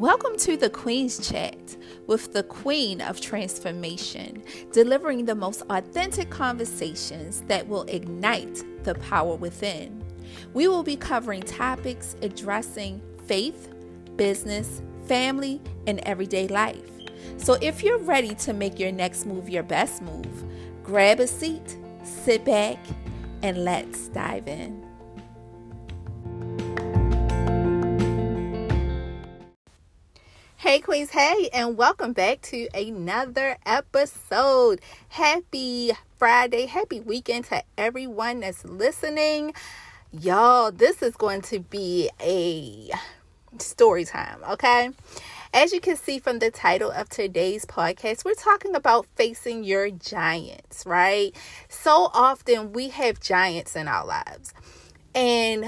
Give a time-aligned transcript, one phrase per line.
[0.00, 4.42] Welcome to the Queen's Chat with the Queen of Transformation,
[4.72, 10.02] delivering the most authentic conversations that will ignite the power within.
[10.54, 13.68] We will be covering topics addressing faith,
[14.16, 16.90] business, family, and everyday life.
[17.36, 20.44] So if you're ready to make your next move your best move,
[20.82, 22.78] grab a seat, sit back,
[23.42, 24.79] and let's dive in.
[30.70, 34.80] Hey, Queens, hey, and welcome back to another episode.
[35.08, 39.52] Happy Friday, happy weekend to everyone that's listening.
[40.12, 42.88] Y'all, this is going to be a
[43.58, 44.90] story time, okay?
[45.52, 49.90] As you can see from the title of today's podcast, we're talking about facing your
[49.90, 51.34] giants, right?
[51.68, 54.54] So often we have giants in our lives.
[55.16, 55.64] And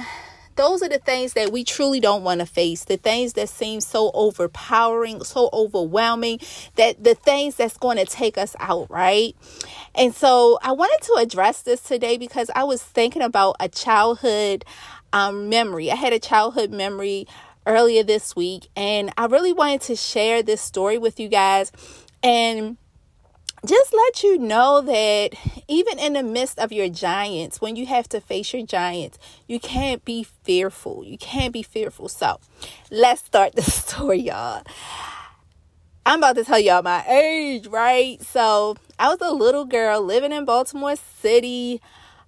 [0.56, 2.84] those are the things that we truly don't want to face.
[2.84, 6.40] The things that seem so overpowering, so overwhelming,
[6.76, 9.34] that the things that's going to take us out, right?
[9.94, 14.64] And so I wanted to address this today because I was thinking about a childhood
[15.12, 15.90] um, memory.
[15.90, 17.26] I had a childhood memory
[17.66, 21.72] earlier this week, and I really wanted to share this story with you guys.
[22.22, 22.76] And
[23.64, 25.34] just let you know that
[25.68, 29.60] even in the midst of your giants, when you have to face your giants, you
[29.60, 31.04] can't be fearful.
[31.04, 32.08] You can't be fearful.
[32.08, 32.40] So
[32.90, 34.62] let's start the story, y'all.
[36.04, 38.20] I'm about to tell y'all my age, right?
[38.22, 41.80] So I was a little girl living in Baltimore City,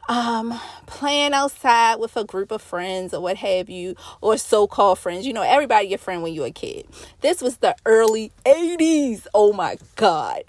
[0.08, 5.00] um, playing outside with a group of friends or what have you, or so called
[5.00, 5.26] friends.
[5.26, 6.86] You know, everybody your friend when you're a kid.
[7.22, 9.26] This was the early 80s.
[9.34, 10.44] Oh my God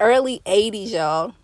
[0.00, 1.34] early 80s, y'all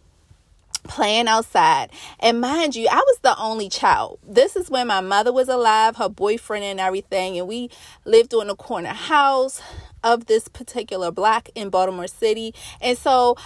[0.86, 1.90] playing outside.
[2.20, 4.18] And mind you, I was the only child.
[4.26, 7.38] This is when my mother was alive, her boyfriend, and everything.
[7.38, 7.70] And we
[8.04, 9.60] lived on the corner house
[10.02, 12.54] of this particular block in Baltimore City.
[12.80, 13.36] And so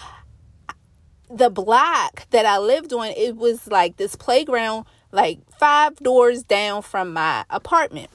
[1.31, 6.83] the block that I lived on, it was like this playground, like five doors down
[6.83, 8.11] from my apartment.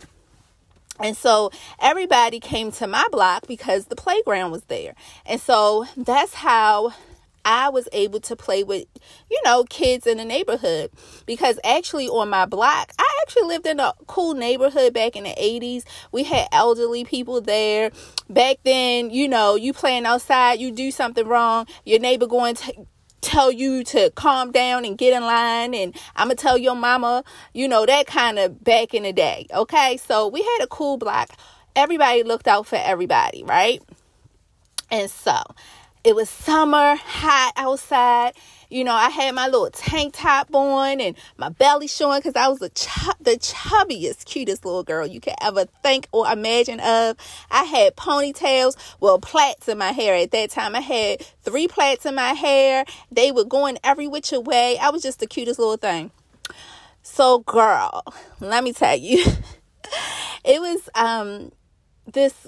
[1.00, 4.96] And so everybody came to my block because the playground was there.
[5.26, 6.94] And so that's how
[7.46, 8.88] I was able to play with,
[9.30, 10.90] you know, kids in the neighborhood.
[11.28, 15.36] Because actually, on my block, I actually lived in a cool neighborhood back in the
[15.40, 15.84] 80s.
[16.12, 17.92] We had elderly people there.
[18.30, 22.88] Back then, you know, you playing outside, you do something wrong, your neighbor going to
[23.26, 27.24] tell you to calm down and get in line and I'm gonna tell your mama,
[27.54, 29.48] you know, that kind of back in the day.
[29.54, 31.32] Okay, so we had a cool block.
[31.76, 33.82] Everybody looked out for everybody, right?
[34.92, 35.36] And so
[36.04, 38.34] it was summer, hot outside,
[38.70, 42.48] you know, I had my little tank top on and my belly showing because I
[42.48, 42.88] was the, ch-
[43.20, 47.18] the chubbiest, cutest little girl you could ever think or imagine of.
[47.52, 50.76] I had ponytails, well, plaits in my hair at that time.
[50.76, 52.86] I had three plaits in my hair.
[53.12, 54.78] They were going every which way.
[54.78, 56.12] I was just the cutest little thing.
[57.04, 58.04] So, girl,
[58.40, 59.24] let me tell you,
[60.44, 61.52] it was um
[62.12, 62.48] this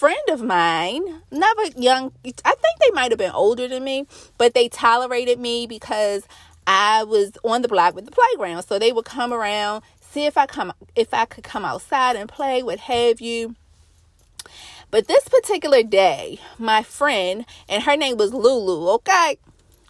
[0.00, 4.06] friend of mine, never young, I think they might have been older than me,
[4.38, 6.26] but they tolerated me because
[6.66, 8.62] I was on the block with the playground.
[8.62, 12.30] So they would come around, see if I come if I could come outside and
[12.30, 13.56] play, what have you.
[14.90, 19.36] But this particular day, my friend, and her name was Lulu, okay?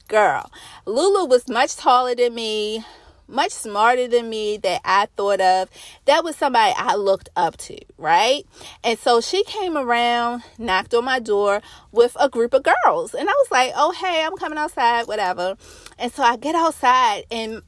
[0.09, 0.51] Girl,
[0.87, 2.85] Lulu was much taller than me,
[3.31, 5.69] much smarter than me that I thought of.
[6.05, 8.45] That was somebody I looked up to, right?
[8.85, 13.15] And so she came around, knocked on my door with a group of girls.
[13.15, 15.57] And I was like, oh, hey, I'm coming outside, whatever.
[15.99, 17.63] And so I get outside, and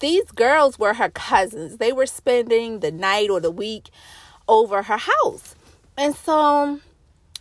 [0.00, 1.76] these girls were her cousins.
[1.76, 3.90] They were spending the night or the week
[4.48, 5.54] over her house.
[5.96, 6.80] And so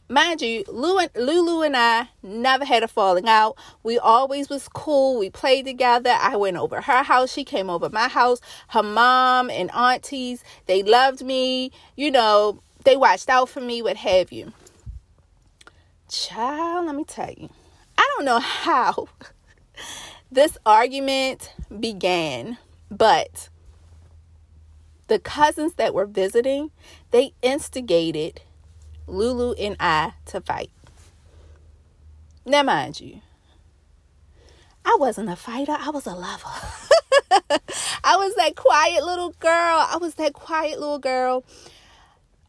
[0.10, 3.58] mind you, Lulu and I never had a falling out.
[3.84, 5.20] We always was cool.
[5.20, 6.16] We played together.
[6.20, 7.32] I went over her house.
[7.32, 8.42] She came over my house.
[8.70, 11.72] Her mom and aunties, they loved me.
[11.96, 14.52] You know, they watched out for me, what have you.
[16.10, 17.50] Child, let me tell you.
[17.98, 19.10] I don't know how
[20.32, 22.58] this argument began,
[22.90, 23.50] but
[25.08, 26.72] the cousins that were visiting,
[27.12, 28.42] they instigated
[29.10, 30.72] Lulu and I to fight.
[32.46, 33.22] Now, mind you,
[34.86, 36.48] I wasn't a fighter, I was a lover.
[38.04, 39.86] I was that quiet little girl.
[39.88, 41.44] I was that quiet little girl.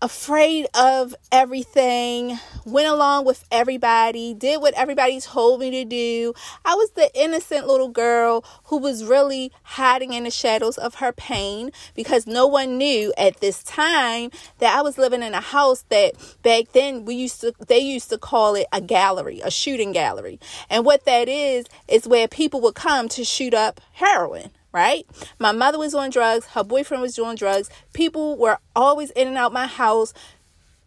[0.02, 6.32] Afraid of everything, went along with everybody, did what everybody told me to do.
[6.64, 11.12] I was the innocent little girl who was really hiding in the shadows of her
[11.12, 15.84] pain because no one knew at this time that I was living in a house
[15.90, 19.92] that back then we used to they used to call it a gallery, a shooting
[19.92, 20.40] gallery.
[20.70, 25.06] And what that is is where people would come to shoot up heroin right?
[25.38, 27.70] My mother was on drugs, her boyfriend was doing drugs.
[27.92, 30.12] People were always in and out my house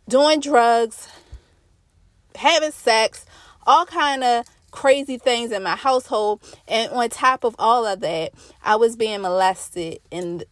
[0.08, 1.08] doing drugs,
[2.36, 3.26] having sex,
[3.66, 8.34] all kind of crazy things in my household and on top of all of that,
[8.64, 10.44] I was being molested in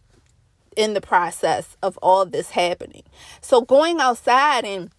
[0.74, 3.02] in the process of all this happening.
[3.42, 4.90] So going outside and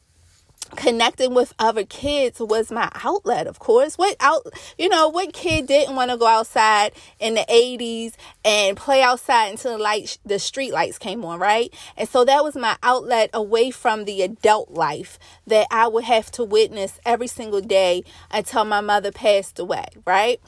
[0.76, 3.98] connecting with other kids was my outlet of course.
[3.98, 4.48] What out
[4.78, 9.52] you know what kid didn't want to go outside in the 80s and play outside
[9.52, 11.74] until the light the street lights came on right?
[11.98, 16.32] And so that was my outlet away from the adult life that i would have
[16.32, 20.40] to witness every single day until my mother passed away right?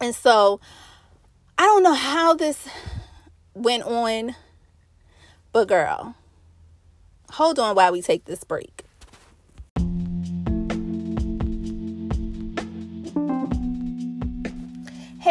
[0.00, 0.60] And so
[1.56, 2.68] i don't know how this
[3.54, 4.34] went on
[5.52, 6.16] but girl
[7.30, 8.73] hold on while we take this break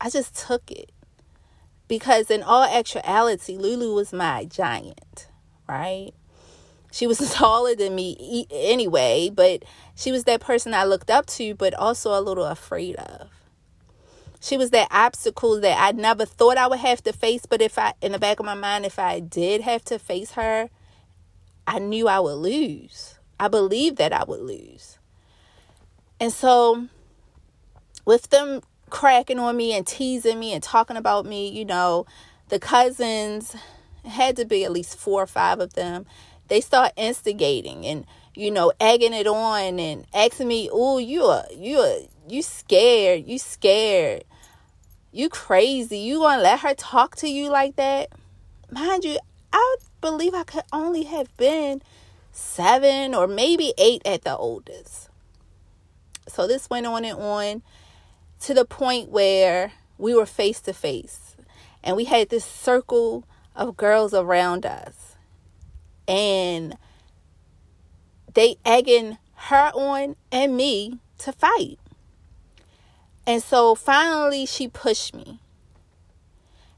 [0.00, 0.90] I just took it
[1.90, 5.26] because in all actuality lulu was my giant
[5.66, 6.12] right?
[6.92, 9.64] She was taller than me anyway but
[9.94, 13.28] she was that person i looked up to but also a little afraid of.
[14.40, 17.76] She was that obstacle that i never thought i would have to face but if
[17.76, 20.70] i in the back of my mind if i did have to face her
[21.66, 23.16] i knew i would lose.
[23.38, 24.98] I believed that i would lose.
[26.20, 26.86] And so
[28.04, 28.60] with them
[28.90, 32.06] cracking on me and teasing me and talking about me, you know,
[32.48, 33.56] the cousins
[34.04, 36.06] had to be at least four or five of them.
[36.48, 41.44] They start instigating and you know egging it on and asking me, "Oh, you are
[41.54, 41.98] you are
[42.28, 43.26] you scared?
[43.26, 44.24] You scared?
[45.12, 45.98] You crazy?
[45.98, 48.10] You gonna let her talk to you like that?"
[48.70, 49.18] Mind you,
[49.52, 51.82] I believe I could only have been
[52.32, 55.08] seven or maybe eight at the oldest.
[56.28, 57.62] So this went on and on
[58.40, 61.36] to the point where we were face to face
[61.84, 65.16] and we had this circle of girls around us
[66.08, 66.76] and
[68.34, 71.78] they egging her on and me to fight.
[73.26, 75.40] And so finally she pushed me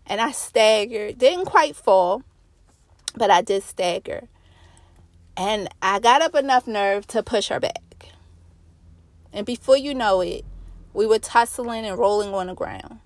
[0.06, 1.18] and i staggered.
[1.18, 2.22] Didn't quite fall
[3.14, 4.26] but i did stagger
[5.36, 8.08] and i got up enough nerve to push her back.
[9.32, 10.44] And before you know it
[10.94, 13.00] we were tussling and rolling on the ground.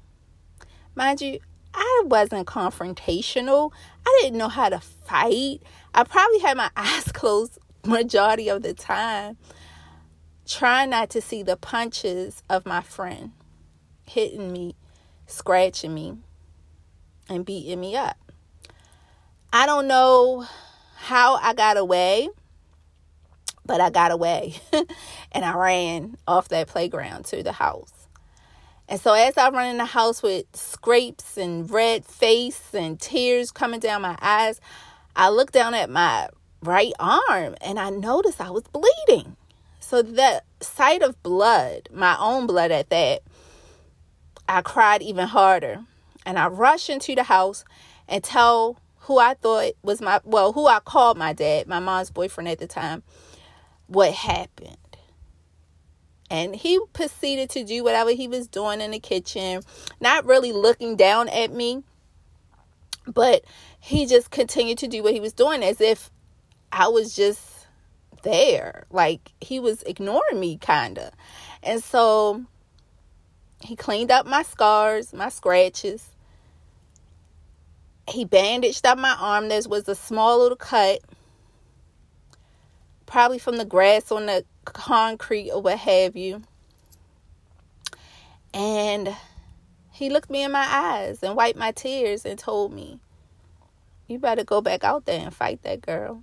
[0.95, 1.39] Mind you,
[1.75, 3.73] I wasn't confrontational.
[4.07, 5.61] I didn't know how to fight.
[5.95, 9.37] I probably had my eyes closed majority of the time,
[10.47, 13.33] trying not to see the punches of my friend
[14.09, 14.75] hitting me,
[15.27, 16.17] scratching me,
[17.29, 18.17] and beating me up.
[19.53, 20.47] I don't know
[20.97, 22.29] how I got away.
[23.67, 24.55] But I got away
[25.33, 27.93] and I ran off that playground to the house.
[28.89, 33.51] And so as I run in the house with scrapes and red face and tears
[33.51, 34.61] coming down my eyes,
[35.17, 36.29] I look down at my
[36.63, 39.37] right arm and I noticed I was bleeding.
[39.81, 43.23] So the sight of blood, my own blood at that,
[44.49, 45.85] I cried even harder.
[46.25, 47.65] And I rushed into the house
[48.09, 52.11] and tell who I thought was my well, who I called my dad, my mom's
[52.11, 53.05] boyfriend at the time,
[53.87, 54.77] what happened.
[56.29, 59.63] And he proceeded to do whatever he was doing in the kitchen,
[60.01, 61.85] not really looking down at me,
[63.07, 63.45] but
[63.79, 66.11] he just continued to do what he was doing as if
[66.73, 67.67] I was just
[68.23, 68.87] there.
[68.91, 71.13] Like he was ignoring me, kind of.
[71.63, 72.45] And so
[73.61, 76.09] he cleaned up my scars, my scratches.
[78.09, 79.49] He bandaged up my arm.
[79.49, 81.01] There was a small little cut,
[83.07, 86.43] probably from the grass on the concrete or what have you.
[88.53, 89.17] And
[89.93, 93.01] he looked me in my eyes and wiped my tears and told me,
[94.09, 96.23] You better go back out there and fight that girl.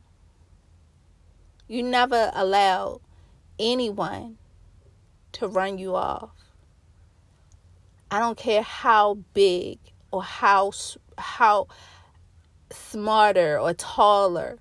[1.67, 3.01] You never allow
[3.57, 4.37] anyone
[5.33, 6.31] to run you off.
[8.11, 9.79] I don't care how big
[10.11, 10.71] or how
[11.17, 11.67] how
[12.69, 14.59] smarter or taller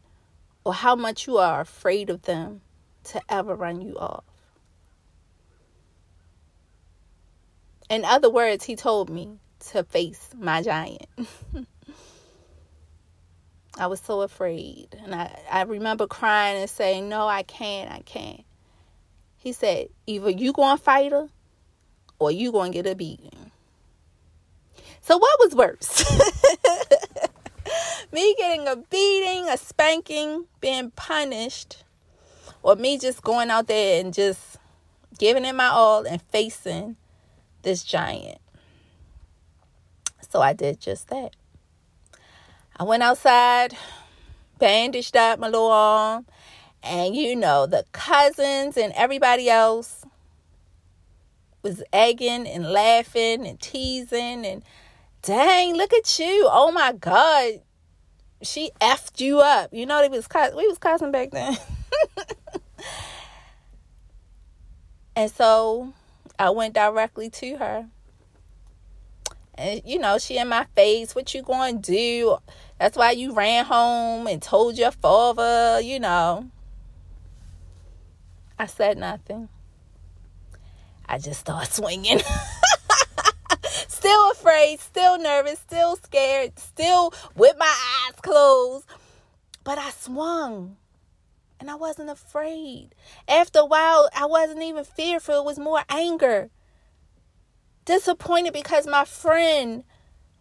[0.64, 2.60] or how much you are afraid of them
[3.04, 4.24] to ever run you off.
[7.90, 9.38] In other words, he told me
[9.70, 11.06] to face my giant.
[13.78, 14.98] I was so afraid.
[15.02, 18.44] And I, I remember crying and saying, No, I can't, I can't.
[19.36, 21.28] He said, Either you gonna fight her
[22.18, 23.50] or you gonna get a beating.
[25.00, 26.04] So what was worse?
[28.12, 31.84] me getting a beating, a spanking, being punished,
[32.62, 34.58] or me just going out there and just
[35.18, 36.96] giving it my all and facing
[37.62, 38.38] this giant.
[40.30, 41.34] So I did just that.
[42.76, 43.76] I went outside,
[44.58, 46.26] bandaged up my little arm,
[46.82, 50.04] and you know, the cousins and everybody else
[51.62, 54.62] was egging and laughing and teasing and
[55.22, 56.48] dang, look at you.
[56.50, 57.60] Oh my God.
[58.42, 59.72] She effed you up.
[59.72, 61.56] You know, they was we was cussing back then.
[65.16, 65.92] and so
[66.38, 67.86] I went directly to her.
[69.54, 72.36] And you know, she in my face, what you going to do?
[72.78, 76.48] That's why you ran home and told your father, you know.
[78.58, 79.48] I said nothing.
[81.06, 82.20] I just started swinging.
[84.02, 88.84] still afraid, still nervous, still scared, still with my eyes closed.
[89.62, 90.76] But I swung
[91.60, 92.96] and I wasn't afraid.
[93.28, 96.50] After a while, I wasn't even fearful, it was more anger.
[97.84, 99.84] Disappointed because my friend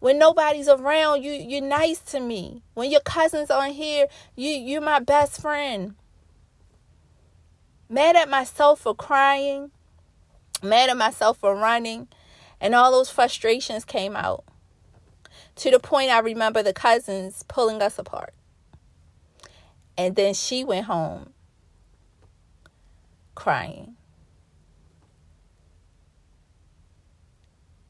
[0.00, 4.80] when nobody's around you you're nice to me when your cousins aren't here you you're
[4.80, 5.94] my best friend
[7.88, 9.70] mad at myself for crying
[10.60, 12.08] mad at myself for running
[12.62, 14.44] and all those frustrations came out
[15.56, 18.32] to the point I remember the cousins pulling us apart
[19.98, 21.34] and then she went home
[23.34, 23.96] crying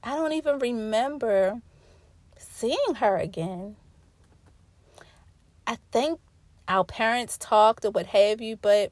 [0.05, 1.61] I don't even remember
[2.37, 3.76] seeing her again.
[5.64, 6.19] I think
[6.67, 8.91] our parents talked or what have you, but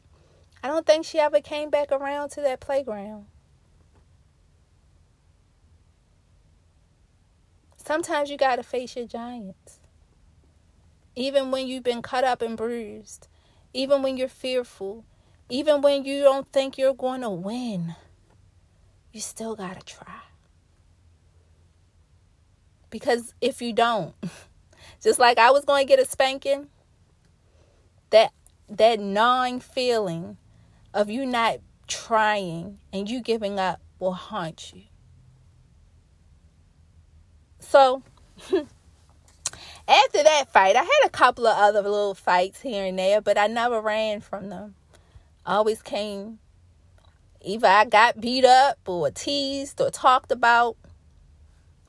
[0.62, 3.26] I don't think she ever came back around to that playground.
[7.90, 9.80] Sometimes you got to face your giants.
[11.16, 13.26] Even when you've been cut up and bruised,
[13.74, 15.04] even when you're fearful,
[15.48, 17.96] even when you don't think you're going to win,
[19.12, 20.20] you still got to try.
[22.90, 24.14] Because if you don't,
[25.02, 26.68] just like I was going to get a spanking,
[28.10, 28.32] that
[28.68, 30.36] that gnawing feeling
[30.94, 34.89] of you not trying and you giving up will haunt you.
[37.70, 38.02] So
[38.52, 43.38] after that fight, I had a couple of other little fights here and there, but
[43.38, 44.74] I never ran from them.
[45.46, 46.40] I always came
[47.40, 50.76] either I got beat up or teased or talked about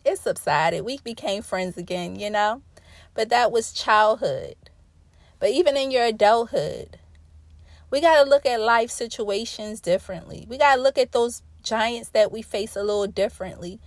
[0.05, 0.85] it subsided.
[0.85, 2.61] We became friends again, you know?
[3.15, 4.55] But that was childhood.
[5.39, 6.99] But even in your adulthood,
[7.89, 10.45] we got to look at life situations differently.
[10.47, 13.79] We got to look at those giants that we face a little differently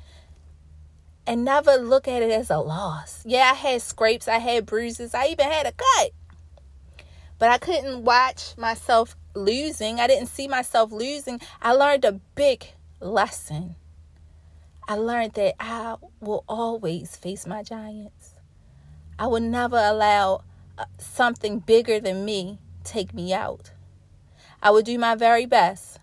[1.26, 3.22] and never look at it as a loss.
[3.24, 6.10] Yeah, I had scrapes, I had bruises, I even had a cut.
[7.38, 10.00] But I couldn't watch myself losing.
[10.00, 11.40] I didn't see myself losing.
[11.60, 12.66] I learned a big
[13.00, 13.74] lesson.
[14.86, 18.34] I learned that I will always face my giants.
[19.18, 20.42] I will never allow
[20.76, 23.72] uh, something bigger than me take me out.
[24.62, 25.98] I will do my very best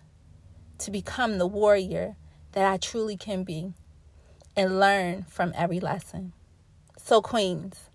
[0.78, 2.16] to become the warrior
[2.52, 3.74] that I truly can be
[4.56, 6.32] and learn from every lesson.
[6.96, 7.90] So, Queens,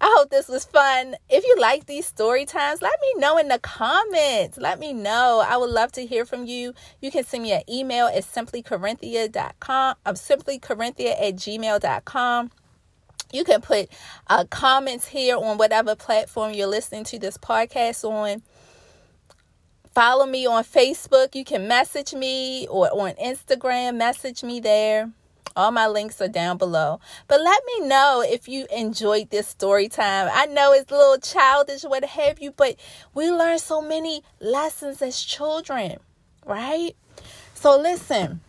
[0.00, 1.16] I hope this was fun.
[1.28, 4.58] If you like these story times, let me know in the comments.
[4.58, 5.42] Let me know.
[5.46, 6.74] I would love to hear from you.
[7.00, 9.96] You can send me an email at simplycorinthia.com.
[10.04, 12.50] I'm simplycorinthia at gmail.com.
[13.32, 13.88] You can put
[14.28, 18.42] uh, comments here on whatever platform you're listening to this podcast on.
[19.94, 21.34] Follow me on Facebook.
[21.34, 25.10] You can message me or on Instagram, message me there.
[25.56, 27.00] All my links are down below.
[27.28, 30.28] But let me know if you enjoyed this story time.
[30.30, 32.76] I know it's a little childish, what have you, but
[33.14, 35.96] we learn so many lessons as children,
[36.44, 36.94] right?
[37.54, 38.40] So listen,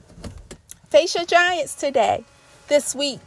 [0.90, 2.26] face your giants today,
[2.68, 3.22] this week.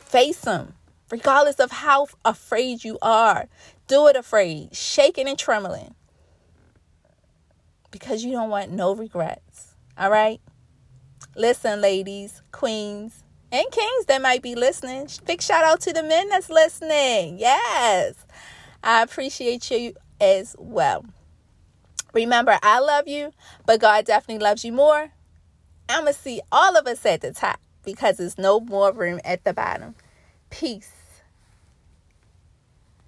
[0.00, 0.74] Face them,
[1.12, 3.46] regardless of how afraid you are.
[3.86, 5.94] Do it afraid, shaking and trembling,
[7.92, 9.76] because you don't want no regrets.
[9.96, 10.40] All right?
[11.36, 13.22] Listen, ladies, queens,
[13.52, 15.08] and kings that might be listening.
[15.26, 17.38] Big shout out to the men that's listening.
[17.38, 18.14] Yes.
[18.82, 21.04] I appreciate you as well.
[22.12, 23.32] Remember, I love you,
[23.66, 25.12] but God definitely loves you more.
[25.88, 29.20] I'm going to see all of us at the top because there's no more room
[29.24, 29.94] at the bottom.
[30.50, 30.99] Peace.